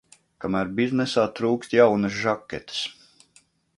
[0.43, 2.81] Kamēr biznesā trūkst jaunas žaketes.